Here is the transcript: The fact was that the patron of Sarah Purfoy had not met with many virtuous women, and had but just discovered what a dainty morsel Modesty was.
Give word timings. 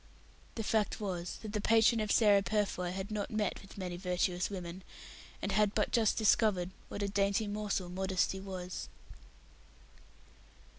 The 0.55 0.63
fact 0.63 0.99
was 0.99 1.37
that 1.43 1.53
the 1.53 1.61
patron 1.61 1.99
of 1.99 2.11
Sarah 2.11 2.41
Purfoy 2.41 2.89
had 2.91 3.11
not 3.11 3.29
met 3.29 3.61
with 3.61 3.77
many 3.77 3.97
virtuous 3.97 4.49
women, 4.49 4.81
and 5.43 5.51
had 5.51 5.75
but 5.75 5.91
just 5.91 6.17
discovered 6.17 6.71
what 6.89 7.03
a 7.03 7.07
dainty 7.07 7.45
morsel 7.45 7.87
Modesty 7.87 8.39
was. 8.39 8.89